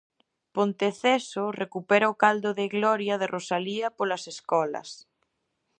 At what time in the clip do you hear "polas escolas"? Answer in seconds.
3.97-4.89